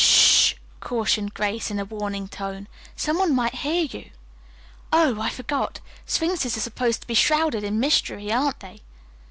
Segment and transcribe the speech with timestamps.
[0.01, 2.67] "S h h!" cautioned Grace in a warning tone.
[2.95, 4.09] "Some one might hear you."
[4.91, 5.79] "Oh, I forgot.
[6.07, 8.81] Sphinxes are supposed to be shrouded in mystery, aren't they?"